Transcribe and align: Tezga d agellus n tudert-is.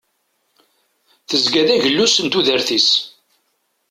Tezga 1.27 1.63
d 1.67 1.69
agellus 1.75 2.15
n 2.19 2.27
tudert-is. 2.27 2.89